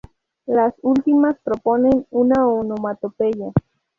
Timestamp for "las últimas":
0.47-1.37